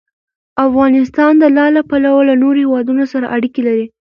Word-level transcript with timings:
افغانستان 0.67 1.31
د 1.37 1.43
لعل 1.55 1.73
له 1.77 1.83
پلوه 1.89 2.21
له 2.29 2.35
نورو 2.41 2.61
هېوادونو 2.63 3.03
سره 3.13 3.25
اړیکې 3.35 3.61
لري. 3.67 3.85